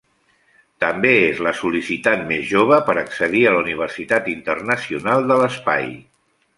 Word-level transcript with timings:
També 0.83 1.11
és 1.25 1.41
la 1.47 1.53
sol·licitant 1.59 2.25
més 2.33 2.49
jove 2.53 2.81
per 2.89 2.97
accedir 3.03 3.45
a 3.51 3.55
la 3.59 3.63
Universitat 3.67 4.33
Internacional 4.37 5.33
de 5.33 5.43
l'Espai. 5.45 5.91